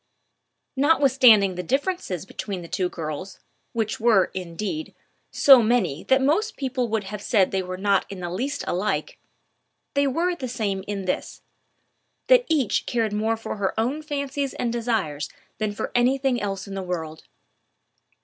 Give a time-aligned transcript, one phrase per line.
[0.75, 3.37] Notwithstanding the differences between the two girls,
[3.71, 4.95] which were, indeed,
[5.29, 9.19] so many that most people would have said they were not in the least alike,
[9.93, 11.43] they were the same in this,
[12.29, 15.29] that each cared more for her own fancies and desires
[15.59, 17.25] than for any thing else in the world.